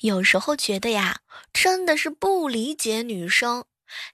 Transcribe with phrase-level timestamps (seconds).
[0.00, 1.20] 有时候觉得呀，
[1.52, 3.64] 真的是不理解女生。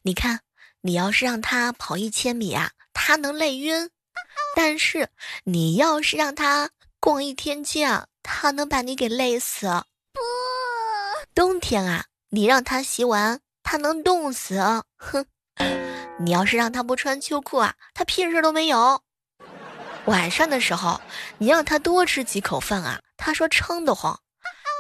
[0.02, 0.40] 你看，
[0.80, 3.88] 你要是让她跑一千米啊，她能累晕；
[4.57, 5.11] 但是
[5.45, 9.69] 你要是让她逛一天街啊，她能把你给累死。
[10.12, 10.21] 不，
[11.34, 14.59] 冬天啊，你让她洗碗，她能冻死。
[14.96, 15.25] 哼，
[16.18, 19.03] 你要是让她不穿秋裤啊，她屁事都没有。
[20.07, 21.00] 晚上的时候，
[21.39, 24.18] 你让她多吃几口饭啊，她说撑得慌。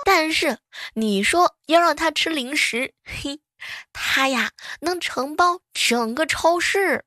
[0.06, 0.58] 但是
[0.94, 3.40] 你说要让他吃零食，嘿，
[3.92, 7.04] 他呀能承包整个超市。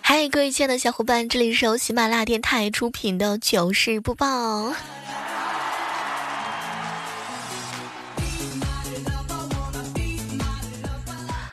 [0.00, 4.74] 嗨，各位亲爱的小伙伴，这里是由喜马拉雅电台出品的糗事播报。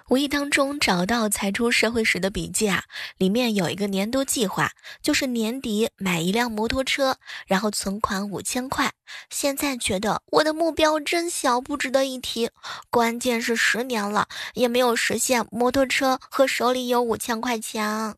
[0.09, 2.83] 无意当中找到才出社会时的笔记啊，
[3.17, 4.71] 里面有一个年度计划，
[5.01, 8.89] 就是年底买一辆摩托车，然后存款五千块。
[9.29, 12.49] 现在觉得我的目标真小，不值得一提。
[12.89, 18.15] 关键是十年了也没有实现摩托车和手里有五千块钱。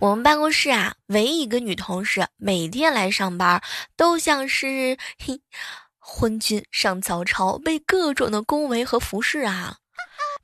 [0.00, 3.62] 我们办公室啊，唯一一个女同事，每天来上班
[3.96, 5.40] 都像是嘿。
[6.04, 9.76] 昏君上早朝，被各种的恭维和服侍啊！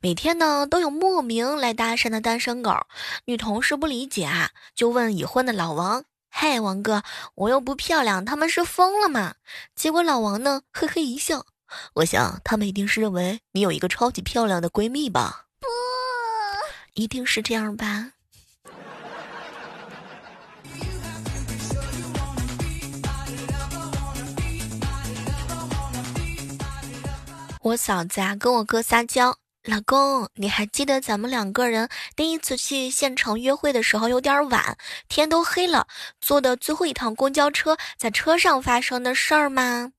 [0.01, 2.87] 每天呢都有莫名来搭讪的单身狗，
[3.25, 7.03] 女同事不理解啊，就问已婚的老王：“嘿，王哥，
[7.35, 9.35] 我又不漂亮，他们是疯了吗？”
[9.75, 11.45] 结果老王呢嘿嘿一笑
[11.95, 15.47] ：“我想他们一定是认为你有一个超级漂亮的闺蜜吧？
[15.59, 15.67] 不，
[16.93, 18.13] 一定是这样吧。”
[27.61, 34.77] 我嫂子啊，跟我哥撒娇：“老公，你还记得咱们两个人第一次去县城约会的时候有点晚，
[35.09, 35.85] 天都黑了，
[36.21, 39.91] 坐的最后一趟公交车，在车上发生的事儿吗？”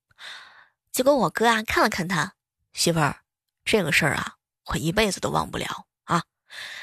[0.91, 2.33] 结果我哥啊看了看他
[2.73, 3.17] 媳妇儿，
[3.63, 4.37] 这个事儿啊，
[4.69, 6.23] 我一辈子都忘不了啊！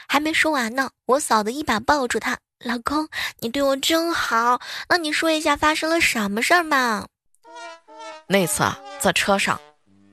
[0.08, 7.08] 还没说完呢，我嫂子一把抱住他：“老公，你对我真好，那你说一下发生了什么事儿嘛？”
[8.30, 9.60] 那次啊，在车上。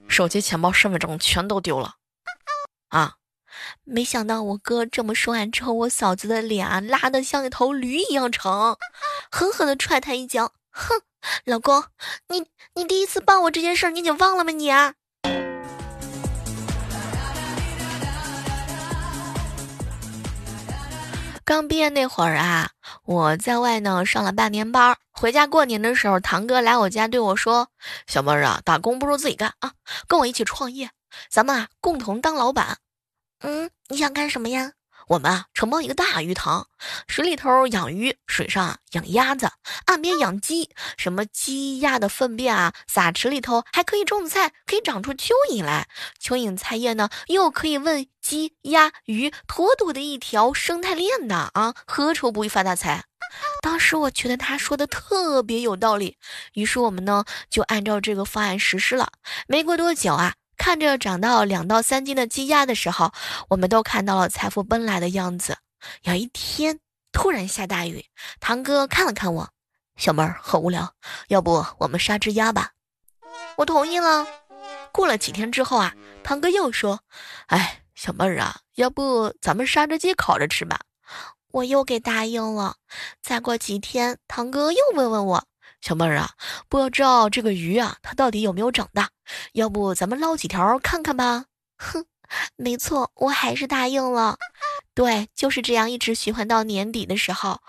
[0.09, 1.97] 手机、钱包、身份证全都丢了，
[2.89, 3.15] 啊！
[3.85, 8.79] 没想到我哥这么说完之后，我嫂子的脸啊拉的像一头驴一样长，
[9.31, 11.03] 狠狠的踹他一脚，哼！
[11.45, 11.85] 老公，
[12.29, 14.53] 你你第一次抱我这件事你已经忘了吗？
[14.53, 14.95] 你啊！
[21.45, 22.71] 刚毕业那会儿啊，
[23.05, 27.69] 我在外呢上了半年班，回家过年的时候，堂哥来我家对我说
[28.07, 29.73] ：“小妹儿啊，打工不如自己干啊，
[30.09, 30.91] 跟我一起创业，
[31.31, 32.79] 咱们啊共同当老板。”
[33.41, 34.73] 嗯，你想干什么呀？
[35.07, 36.67] 我们啊，承包一个大鱼塘，
[37.07, 39.51] 水里头养鱼，水上养鸭子，
[39.85, 40.71] 岸边养鸡。
[40.97, 45.89] 什么鸡鸭的粪便啊，撒池里头还可以种菜，可以长出蚯蚓来。
[46.21, 53.05] 蚯蚓菜叶呢，又可以为鸡鸭鱼妥妥的一条生态链呢啊，何愁不会发大财？
[53.62, 56.17] 当时我觉得他说的特别有道理，
[56.53, 59.12] 于是我们呢就按照这个方案实施了。
[59.47, 60.34] 没过多久啊。
[60.56, 63.12] 看着长到两到三斤的鸡鸭的时候，
[63.49, 65.59] 我们都看到了财富奔来的样子。
[66.03, 66.78] 有一天
[67.11, 68.06] 突然下大雨，
[68.39, 69.50] 堂哥看了看我，
[69.97, 70.94] 小妹儿很无聊，
[71.27, 72.71] 要不我们杀只鸭吧？
[73.56, 74.25] 我同意了。
[74.93, 75.93] 过了几天之后啊，
[76.23, 77.00] 堂哥又说
[77.49, 80.78] ：“哎，小妹儿啊，要不咱们杀只鸡烤着吃吧？”
[81.55, 82.77] 我又给答应了。
[83.23, 85.47] 再过几天，堂哥又问问我。
[85.81, 86.31] 小妹儿啊，
[86.69, 89.11] 不知道这个鱼啊，它到底有没有长大？
[89.53, 91.45] 要不咱们捞几条看看吧？
[91.79, 92.07] 哼，
[92.57, 94.37] 没错，我还是答应了。
[94.95, 97.61] 对，就是这样，一直循环到年底的时候，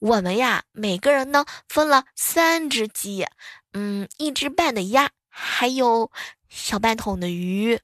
[0.00, 3.26] 我们呀，每个人呢分了三只鸡，
[3.72, 6.10] 嗯，一只半的鸭，还有
[6.50, 7.80] 小半桶的鱼。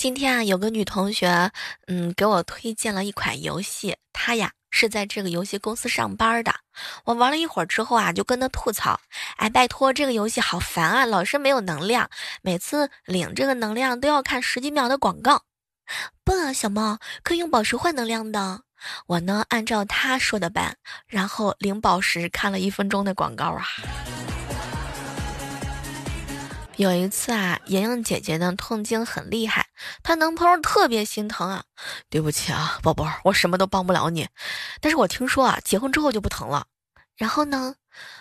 [0.00, 1.52] 今天啊，有个女同学，
[1.86, 3.98] 嗯，给我推荐了一款游戏。
[4.14, 6.54] 她呀是在这个游戏公司上班的。
[7.04, 8.98] 我玩了一会儿之后啊，就跟她吐槽
[9.36, 12.08] ：“哎，拜托，这个游戏好烦啊，老是没有能量，
[12.40, 15.42] 每次领这个能量都要看十几秒的广告。”
[16.24, 18.62] 不，小猫可以用宝石换能量的。
[19.06, 23.66] 我呢，按照她说的办，然后领宝石看了一分钟的广告啊。
[26.80, 29.66] 有一次啊，莹莹姐姐呢痛经很厉害，
[30.02, 31.62] 她男朋友特别心疼啊。
[32.08, 34.26] 对不起啊，宝贝儿，我什么都帮不了你。
[34.80, 36.68] 但是我听说啊，结婚之后就不疼了。
[37.16, 37.74] 然后呢，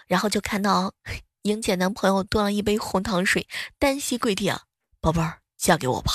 [0.07, 0.91] 然后就看到
[1.43, 3.47] 莹姐男朋友端了一杯红糖水，
[3.79, 4.63] 单膝跪地啊，
[4.99, 6.11] 宝贝儿，嫁给我吧。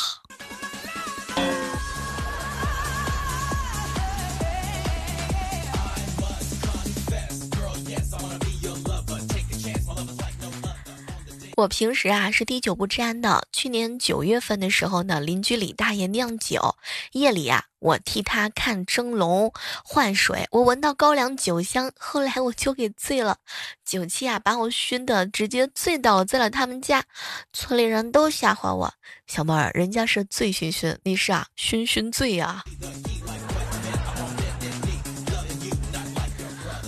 [11.57, 13.47] 我平时啊是滴酒不沾的。
[13.53, 16.75] 去年九月份的时候呢，邻居李大爷酿酒，
[17.13, 19.53] 夜里啊我替他看蒸笼
[19.85, 23.39] 换水，我闻到高粱酒香，后来我就给醉了，
[23.85, 27.05] 酒气啊把我熏的直接醉倒在了他们家，
[27.53, 28.93] 村里人都吓坏我，
[29.27, 32.65] 小妹儿，人家是醉醺醺，你是啊醺醺醉呀。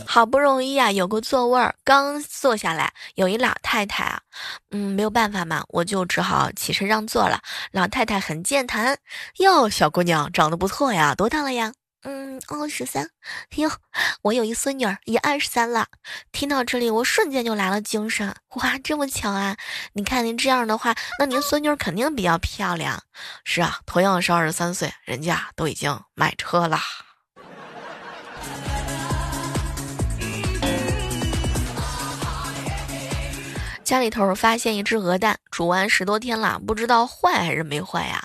[0.06, 4.20] 好不容易啊，有个座位儿，刚坐下来，有一老太太啊，
[4.70, 7.40] 嗯，没有办法嘛，我就只好起身让座了。
[7.72, 8.96] 老太太很健谈，
[9.38, 11.72] 哟，小姑娘长得不错呀，多大了呀？
[12.04, 13.10] 嗯，二十三。
[13.56, 13.68] 哟，
[14.22, 15.86] 我有一孙女儿，也二十三了。
[16.30, 18.32] 听到这里，我瞬间就来了精神。
[18.50, 19.56] 哇，这么巧啊！
[19.94, 23.02] 你看您这样的话，那您孙女儿肯定比较漂亮。
[23.42, 26.78] 是啊，同样是二十三岁，人家都已经买车了。
[33.86, 38.20] 家里头发现一只鹅蛋，煮完十多天了，不知道坏还是没坏呀。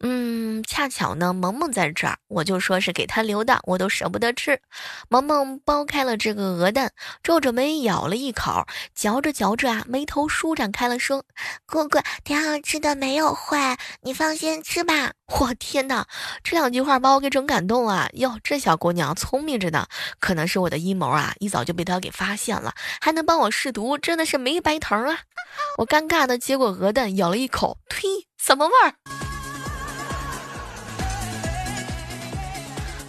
[0.00, 4.60] 嗯，恰巧呢，萌萌在这儿，我就说是给他留的，我都舍不得吃。
[5.08, 11.24] 萌萌剥开了这个鹅蛋，皱着眉咬了一口，嚼着嚼着啊，眉头舒展开了，说
[11.64, 15.12] ：“哥哥，挺好吃的，没有坏，你放心吃吧。
[15.40, 16.06] ”我天哪，
[16.44, 18.08] 这两句话把我给整感动啊！
[18.12, 19.86] 哟，这小姑娘聪明着呢，
[20.20, 25.20] 可能是我的阴谋啊，一早就被她给发现了，还能帮我试毒，真的是没白疼啊！
[25.78, 28.06] 我尴尬的接过鹅蛋，咬了一口，呸，
[28.36, 29.25] 什么味儿？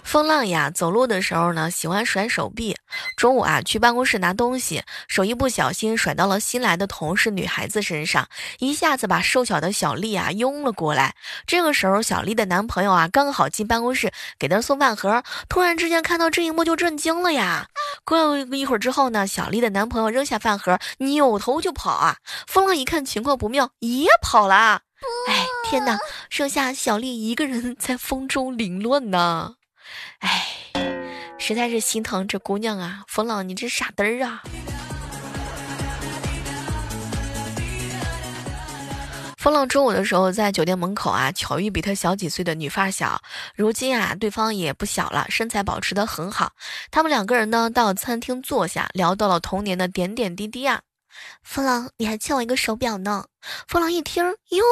[0.08, 2.74] 风浪呀，走路的时候呢，喜欢甩手臂。
[3.14, 8.26] 中午啊，去办公室拿东西，手一不小心甩到了新来的同事女孩子身上，
[8.58, 11.14] 一下子把瘦小的小丽啊拥了过来。
[11.46, 17.68] 这个时候，小丽的男朋友啊刚好进办公室给她送饭盒，突然之间看到这一幕就震惊了呀。
[18.06, 22.16] 过了一会儿之后呢，小丽的男朋友扔下饭盒，扭头就跑啊。
[22.46, 24.80] 风浪一看情况不妙，也跑了。
[25.28, 25.98] 哎，天哪，
[26.30, 29.56] 剩下小丽一个人在风中凌乱呢。
[30.20, 30.46] 哎，
[31.38, 33.04] 实在是心疼这姑娘啊！
[33.08, 34.42] 风浪，你这傻嘚儿啊！
[39.38, 43.22] 风浪中午的时候在酒店门口啊，巧遇比他小几岁的女发小。
[43.54, 46.52] 如今啊，对方也不小了，身材保持得很好。
[46.90, 50.82] 他们两个人呢，到餐厅坐下，聊到了童年的点点滴滴啊。
[51.42, 53.26] 风浪，你还欠我一个手表呢。
[53.68, 54.64] 风浪一听，哟，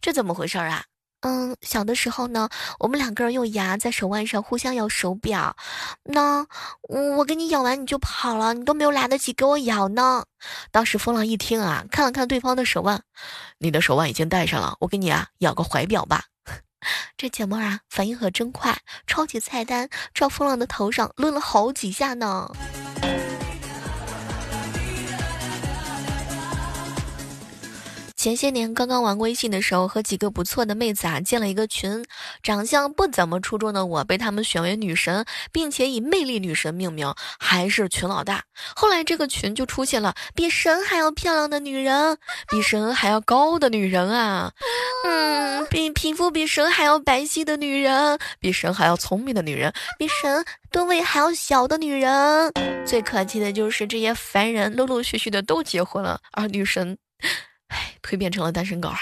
[0.00, 0.84] 这怎么回事啊？
[1.26, 5.56] 嗯，小的时候呢，我们两个人用牙在手腕上互相咬手表，
[6.02, 6.46] 那
[7.16, 10.26] 我给你咬完你就跑了，你都没有来得及给我咬呢。
[10.70, 13.00] 当时风浪一听啊，看了看对方的手腕，
[13.56, 16.24] 你的手腕已经戴上了，我给你啊咬个怀表吧。
[17.16, 18.76] 这姐妹啊，反应可真快，
[19.06, 22.52] 抄起菜单照风浪的头上抡了好几下呢。
[28.24, 32.02] 前些年刚刚玩微信的时候，和几个不错的妹子啊建了一个群，
[32.42, 38.42] 长相不怎么出众的我被他们选为女神，并且以魅力女神命名，还是群老大。
[38.74, 42.16] 后来这个群就出现了比神还要漂亮的女人，
[42.48, 44.50] 比神还要高的女人啊，
[45.04, 52.50] 嗯，比皮肤比神还要白皙的女人，比神还要聪明的女人，比神吨位还要小的女人。
[52.86, 56.96] 最可气的就是这些凡人陆陆续续的都结婚了，而女神。
[57.68, 58.98] 唉，蜕变成了单身狗啊！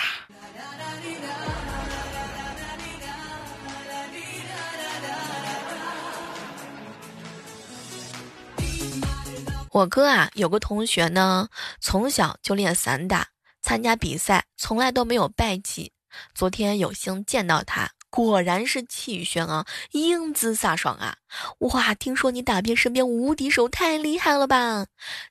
[9.70, 11.48] 我哥啊，有个同学呢，
[11.80, 13.26] 从小就练散打，
[13.62, 15.90] 参加比赛从来都没有败绩。
[16.34, 17.90] 昨天有幸见到他。
[18.12, 21.16] 果然是气宇轩昂，英姿飒爽啊！
[21.60, 24.84] 哇，听说你打遍身边无敌手，太厉害了吧？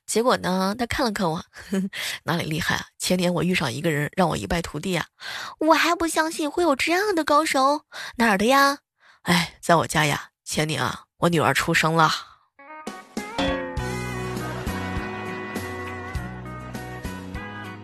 [0.04, 1.44] 结果呢，他看了看我，
[2.26, 2.86] 哪里厉害啊？
[2.98, 5.06] 前年我遇上一个人，让我一败涂地啊！
[5.60, 7.84] 我还不相信会有这样的高手，
[8.16, 8.78] 哪儿的呀？
[9.22, 10.30] 哎，在我家呀。
[10.44, 12.31] 前年啊，我女儿出生了。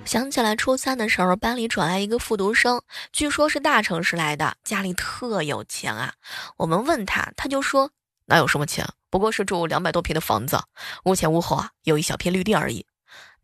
[0.09, 2.81] 想起来初三的时候，班里转来一个复读生，
[3.12, 6.15] 据说是大城市来的，家里特有钱啊。
[6.57, 7.91] 我们问他，他就说
[8.25, 10.59] 哪有什么钱，不过是住两百多平的房子，
[11.05, 12.87] 屋前屋后啊有一小片绿地而已。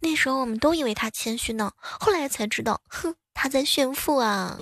[0.00, 4.58] 那时候我们都以为他谦虚呢，后来才知道，哼，他在炫富啊。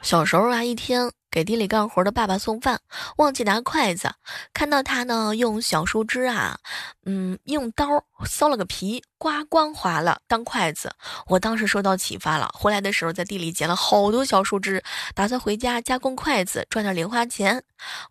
[0.00, 1.12] 小时候啊，一天。
[1.30, 2.80] 给地里干活的爸爸送饭，
[3.18, 4.10] 忘记拿筷子，
[4.54, 6.58] 看到他呢用小树枝啊，
[7.04, 7.86] 嗯，用刀
[8.24, 10.92] 削了个皮，刮光滑了当筷子。
[11.26, 14.82] 我当时受到启发了，回来的时候在地里捡了好多小树枝，
[15.14, 17.62] 打算回家加工筷子赚点零花钱。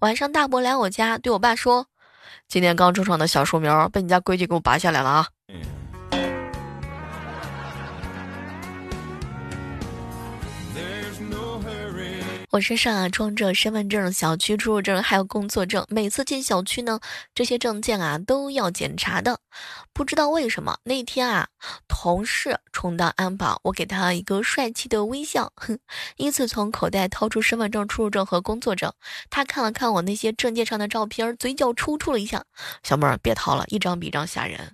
[0.01, 1.87] 晚上大伯来我家，对我爸说
[2.47, 5.61] ：“今天刚种上的小树苗被你家闺女给我拔下来了啊。”嗯
[12.55, 17.01] 我身上啊装着身份证、小区出入证还有工作证，每次进小区呢，
[17.33, 19.41] 这些证件啊都要检查的。
[19.91, 21.49] 不知道为什么那天啊，
[21.89, 25.77] 同事充当安保，我给他一个帅气的微笑，哼，
[26.15, 28.89] 依次从口袋掏出身份证、出入证和工作证。
[29.29, 32.41] 他看了看我那些证件上的照片，嘴角抽搐了一下。
[32.83, 34.73] 小妹儿别掏了，一张比一张吓人。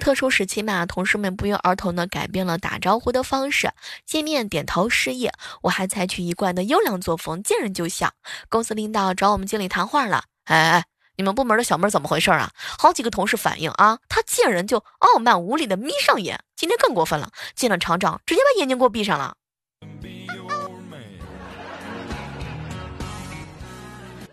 [0.00, 3.70] 特殊时期嘛，同事们不约而同的改变了打招呼的方式，
[4.04, 5.30] 见面点头示意。
[5.62, 8.10] 我还采取一贯的优良作风，见人就笑。
[8.48, 10.84] 公司领导找我们经理谈话了，哎哎，
[11.16, 12.50] 你们部门的小妹怎么回事啊？
[12.78, 19.36] 好几个同事反映啊，她见人就傲慢无礼的眯上眼，今天更过分了，见了厂长直接把眼睛给我闭上了。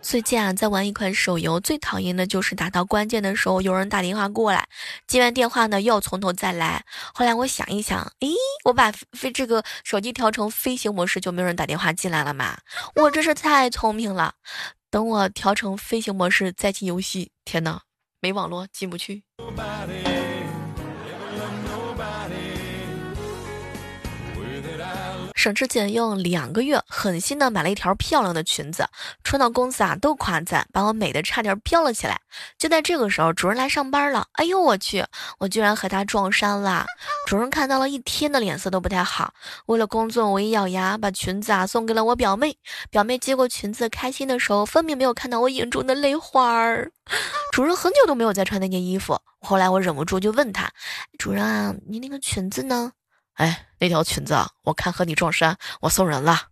[0.10, 4.66] 最近啊，在玩一款手游，最讨厌的就是打到关键的时候，有人打电话过来，
[5.06, 6.82] 接完电话呢，又要从头再来。
[7.14, 8.30] 后来我想一想，诶，
[8.64, 12.58] 我把飞这个手机调成飞行模式，就没有人打电话进来了嘛？
[12.96, 14.34] 我真是太聪明了。
[14.90, 17.82] 等我调成飞行模式再进游戏，天哪，
[18.22, 19.26] 没网络进不去。
[25.38, 28.90] 省吃俭用两个月，狠心的买了一条漂亮的裙子，
[29.24, 32.20] 穿到公司啊都夸赞，把我美的差点飘了起来。
[32.58, 35.06] 就在这个时候，主任来上班了，哎呦我去，
[35.38, 36.88] 我居然和他撞衫了。
[37.28, 39.32] 主任看到了一天的脸色都不太好，
[39.68, 42.58] 为了工作，我一咬牙把裙子啊送给了我表妹。
[42.90, 46.92] 表妹接过裙子，开心的时候分明没有看到我眼中的泪花儿。
[47.54, 50.68] 主任很久都没有再穿那件衣服，后来我忍不住就问他，
[51.20, 52.92] 主任啊，你那个裙子呢？
[53.38, 56.48] 哎，那条裙子啊，我看和你撞衫，我送人了。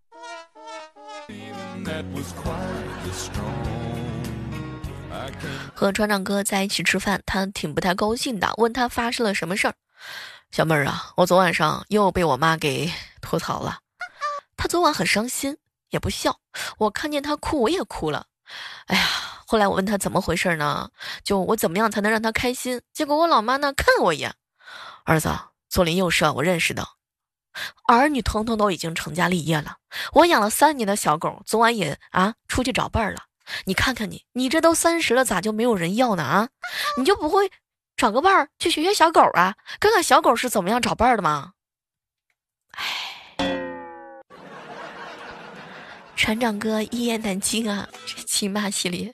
[5.74, 9.74] 和船长哥在一起吃饭，他挺不太高兴的，问他发生了什么事儿。
[10.52, 13.80] 小妹儿啊，我昨晚上又被我妈给吐槽了。
[14.56, 15.58] 他昨晚很伤心，
[15.90, 16.40] 也不笑。
[16.78, 18.28] 我看见他哭，我也哭了。
[18.86, 19.06] 哎呀，
[19.48, 20.92] 后来我问他怎么回事呢？
[21.24, 22.82] 就我怎么样才能让他开心？
[22.94, 24.36] 结果我老妈呢看了我一眼，
[25.04, 25.30] 儿子。
[25.76, 26.88] 左邻右舍，我认识的
[27.86, 29.76] 儿女，通通都已经成家立业了。
[30.14, 33.24] 我养了三年的小狗，昨晚也啊出去找伴儿了。
[33.66, 36.24] 你看看你，你这都三十了，咋就没有人要呢？
[36.24, 36.48] 啊，
[36.98, 37.52] 你就不会
[37.98, 41.52] 找个伴儿去学学小狗啊，看看小狗是怎么样找伴儿的吗？
[42.72, 43.46] 哎，
[46.16, 49.14] 船长哥一言难尽啊，这亲妈系列。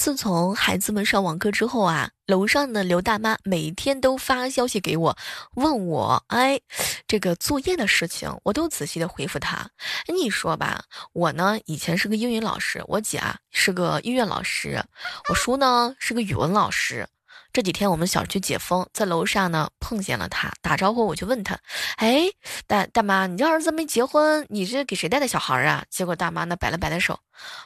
[0.00, 5.18] 自从孩子们上网课之后啊，楼上的刘大妈每天都发消息给我，
[5.56, 6.58] 问我，哎，
[7.06, 9.68] 这个作业的事情，我都仔细的回复她。
[10.08, 14.82] 你说吧，我呢以前是个英语老师，我姐啊是个音乐老师，
[15.28, 17.06] 我叔呢是个语文老师。
[17.52, 21.58] 这几天我们小区解封，在楼上呢碰见了他，打招呼我就问他，
[21.96, 22.26] 哎，
[22.66, 25.84] 大大妈，你这儿子没结婚，你是给谁带的小孩啊？
[25.90, 27.18] 结果大妈呢摆了摆的手，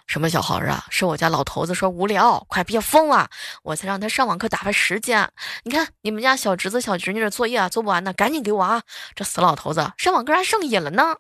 [0.07, 0.87] 什么小孩啊？
[0.89, 3.29] 是我家老头子说无聊，快别疯了，
[3.63, 5.31] 我才让他上网课打发时间。
[5.65, 8.83] 你看你们家小侄子小侄女的作业啊做不完呢，赶紧给我啊！
[9.15, 11.17] 这死老头子上网课还上瘾了呢。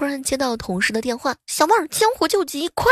[0.00, 2.90] 突然接到同事的电话，小妹儿，江湖救急，快！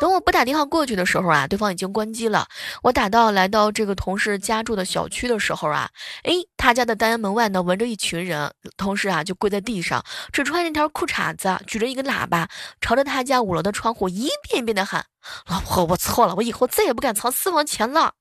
[0.00, 2.46] 等我不打电话过去的时候啊，对方已经关机了。
[2.84, 5.90] 我打到来到这个同事家住的小区的时候啊，
[6.22, 10.00] 哎，他家的单元门外呢围着一群人，同事啊就跪在地上，
[10.32, 12.48] 只穿一条裤衩子，举着一个喇叭，
[12.80, 15.04] 朝着他家五楼的窗户一遍一遍的喊
[15.50, 18.12] ：“老婆，我错了，我以后再也不敢藏私房钱了。”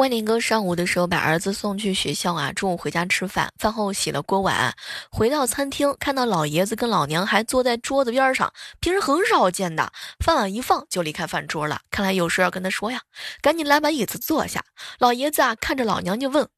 [0.00, 4.74] 万年哥上午的时候把儿子送去学校啊，中午回家吃饭，饭后洗了锅碗，
[5.10, 9.92] 回到餐厅看到老爷子跟老娘还坐在桌子边上，平时很少见的。
[10.24, 13.02] 饭碗一放就离开饭桌了，看来有事要跟他说呀，
[13.42, 14.64] 赶紧来把椅子坐下。
[14.98, 16.48] 老爷子啊看着老娘就问：“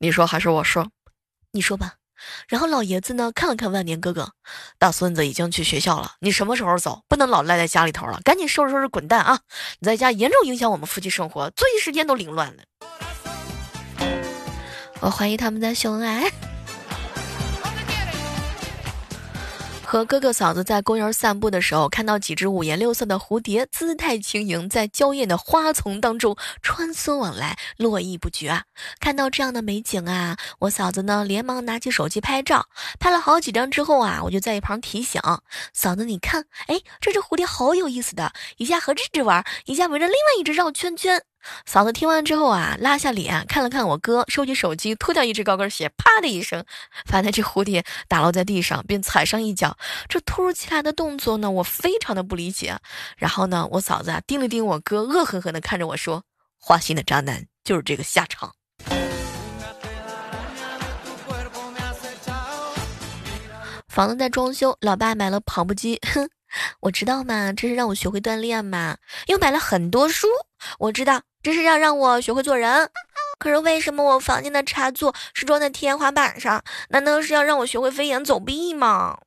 [0.00, 0.88] 你说还是我说？
[1.52, 1.96] 你说吧。”
[2.48, 4.32] 然后老爷子呢看了看万年哥哥，
[4.78, 7.02] 大孙子已经去学校了，你什么时候走？
[7.10, 9.40] 不能老赖在家里头了，赶紧收拾收拾滚蛋啊！
[9.80, 12.62] 你在家严重影响我们夫妻生活，作息时间都凌乱了。
[15.00, 16.30] 我怀疑他们在秀恩爱。
[19.88, 28.64] 和哥哥嫂子在公园散步的时候，看到几只五颜六色的蝴蝶，姿态轻盈，在娇艳的花丛当中穿梭往来，络绎不绝啊！
[28.98, 32.66] 看到这样的美景啊，我嫂子呢连忙拿起手机拍照，
[32.98, 35.22] 拍了好几张之后啊，我就在一旁提醒
[35.72, 41.22] 嫂子：“你看，哎，这只蝴蝶好有意思的，一下和这只玩，一下围着另外一只绕圈圈。”
[41.64, 46.64] 嫂子听完之后啊，拉下脸看了看我哥，收起手机，脱掉一只高跟鞋，啪的一声，
[47.10, 49.76] 把那只蝴蝶打落在地上，并踩上一脚。
[50.08, 52.78] 这突如其来的动作呢，我非常的不理解。
[53.16, 56.22] 然后呢，我嫂子啊盯了盯我哥，恶狠狠地看着我说
[56.58, 58.52] ：“花心的渣男就是这个下场。”
[63.88, 66.28] 房子在装修，老爸买了跑步机，哼。
[66.80, 68.96] 我知道嘛，这是让我学会锻炼嘛。
[69.26, 70.26] 又买了很多书，
[70.78, 72.90] 我知道这是要让我学会做人。
[73.38, 76.62] 可是为什么我房间的插座是装在天花板上？
[76.88, 79.18] 难道是要让我学会飞檐走壁吗？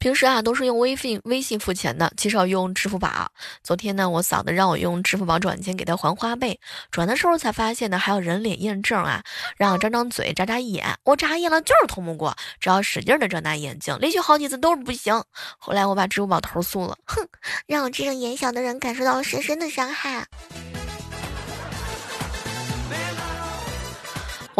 [0.00, 3.30] 平时啊都是用微信微信付钱的，极少用支付宝。
[3.62, 6.58] 昨天呢，我嫂子让我用支付宝转钱给她还花呗，
[6.90, 9.22] 转的时候才发现呢还有人脸验证啊，
[9.58, 15.22] 让我张张嘴眨眨眼，我眨眼了就是通不过，只要使劲的睁大眼睛，连续好几次都是不行。
[15.58, 17.28] 后来我把支付宝投诉了，哼，
[17.66, 20.26] 让我这种眼小的人感受到了深深的伤害。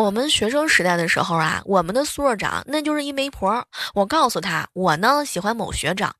[0.01, 3.67] 我们学生时代的时候啊，我们的宿舍长那就是一媒婆。
[3.93, 6.17] 我告诉他，我呢喜欢某学长，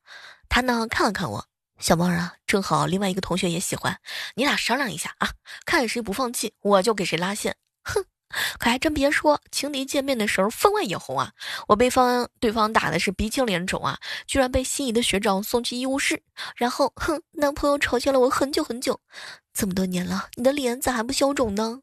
[0.51, 1.47] 他呢看了看我，
[1.79, 3.99] 小猫啊，正好另外一个同学也喜欢，
[4.35, 5.31] 你俩商量一下啊，
[5.65, 7.57] 看谁不放弃，我就给谁拉线。
[7.83, 8.05] 哼，
[8.59, 11.33] 可还真别说，情敌见面的时候分外眼红啊！
[11.67, 16.23] 我被方对方打的是鼻青脸肿啊，居然被心仪的学长送去医务室，
[16.55, 19.01] 然后哼，男朋友嘲笑了我很久很久。
[19.55, 21.81] 这么多年了，你的脸咋还不消肿呢？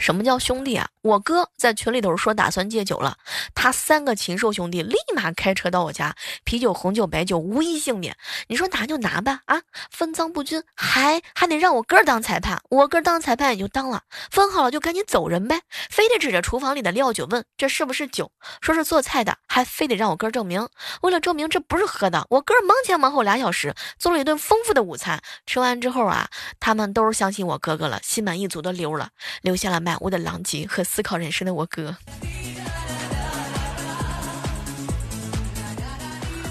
[0.00, 0.88] 什么叫兄弟啊？
[1.02, 3.16] 我哥在群里头说打算戒酒了，
[3.54, 8.16] 他三个禽兽兄弟立马开车到我家，啤酒、红酒、白酒无一幸免。
[8.48, 9.60] 你说拿就拿吧，啊，
[9.90, 15.60] 分赃不均，还还得让我哥当裁判，我哥当裁判也就当了，分好了就赶紧走人呗，
[15.90, 20.66] 非得指着厨房里的料酒问这是不是酒，说是做菜的，还非得让我哥证明。
[21.02, 25.20] 为了证明这不是喝的，我哥忙前忙后俩小时做了一顿丰富的午餐。
[25.46, 29.10] 吃完之后啊，他们都是相信我哥哥了，心满意足的溜了，
[29.42, 31.96] 留下了满屋的狼藉和思考人生的我哥。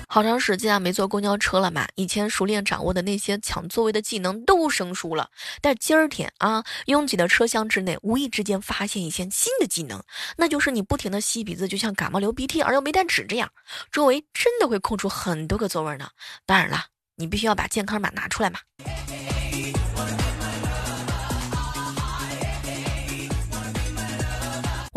[0.10, 5.30] 好长时间啊没坐公交车了嘛，以前熟练掌握的那些抢座位的技能都生疏了。
[5.62, 10.04] 但今儿天啊，拥挤的车厢之内，无意之间发现一些新的技能，
[10.36, 13.50] 那就是你不停的吸鼻子，就像感冒流鼻涕而又没带纸这样，
[13.90, 16.10] 周围真的会空出很多个座位呢。
[16.46, 18.60] 当然了，你必须要把健康码拿出来嘛。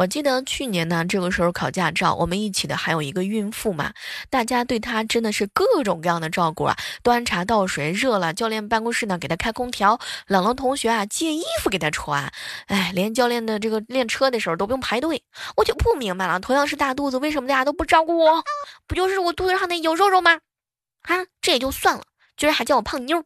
[0.02, 3.92] 我记得去年呢，这个时候考驾照，我们一起的还有一个孕妇嘛，
[4.30, 12.32] 大家对她真的是各种各样的照顾啊，端茶倒水，热了教练办公室呢给她开空调，冷了同学啊借衣服给她穿，
[12.66, 15.22] 哎，连教练的这个练车的时候都不用排队，
[15.56, 18.42] 我就不明白了，同样是大肚子，为什么大家都不照顾我？
[18.88, 20.32] 不就是我肚子上那有肉肉吗？
[21.02, 22.02] 啊，这也就算了，
[22.36, 23.22] 居然还叫我胖妞。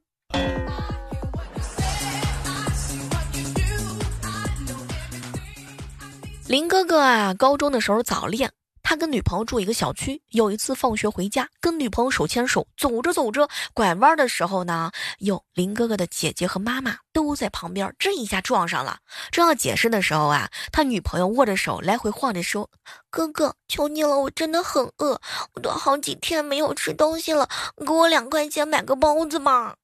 [6.49, 10.23] 林哥哥啊，高中的时候早恋，他跟女朋友住一个小区。
[10.31, 18.99] 有一次放学回家，跟女朋友手牵手走着走着，拐弯的时候呢，哟，林哥哥的姐姐和妈妈都在旁边，这一下撞上了。
[19.33, 22.71] 正要解释的时候啊，他女朋友握着手来回晃着说
[23.11, 25.21] ：“哥哥，求你了，我真的很饿，
[25.55, 27.49] 我都好几天没有吃东西了，
[27.85, 29.75] 给我两块钱买个包子吧。”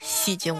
[0.00, 0.56] 戏精。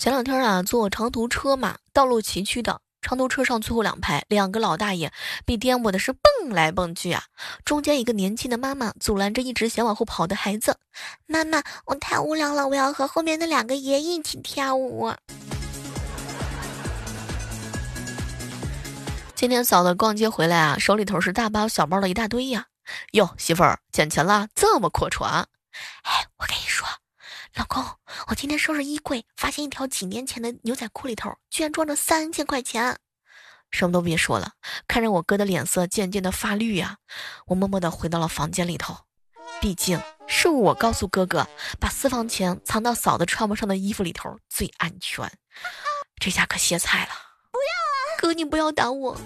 [0.00, 5.12] 前两天啊，坐长途车嘛，道路崎岖的，长途车上最后两排两个老大爷
[5.44, 7.24] 被颠簸的是蹦来蹦去啊，
[7.66, 10.78] 中间一个年轻的妈妈阻拦着一直想往后跑的孩子，
[11.26, 15.12] 妈妈，我太无聊了，我要和后面的两个爷一起跳舞。
[19.34, 22.64] 今天嫂子逛街回来啊，手里头是大包小包的一大堆呀，
[23.12, 25.26] 哟，媳妇儿捡钱了，这么阔绰？
[25.26, 25.44] 哎，
[26.38, 26.88] 我跟你说。
[27.56, 27.84] 老公，
[28.28, 32.96] 我今天收拾衣柜，发现一条几年前的牛仔裤里头居然装着三千块钱。
[33.72, 34.52] 什么都别说了，
[34.86, 36.96] 看着我哥的脸色渐渐的发绿呀，
[37.46, 38.96] 我默默的回到了房间里头。
[39.60, 41.46] 毕竟是我告诉哥哥，
[41.78, 45.30] 把私房钱藏到嫂子穿不上的衣服里头最安全。
[46.20, 47.10] 这下可歇菜了。
[47.50, 49.20] 不要啊，哥，你不要打我。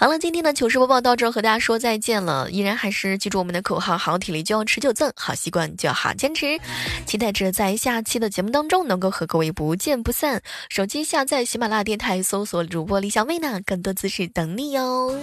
[0.00, 2.50] 好了，今天的糗事播报到这儿，和大家说再见了。
[2.50, 6.58] 依然还是记住我们的口号：好体力就要持久赠，好习惯就要好坚持。
[7.04, 10.40] 期待着在下期的节目当中能够和各位不见不散。
[10.70, 15.14] 手机下载喜马拉雅电台，搜索主播李小妹呢，更多姿势等你哟。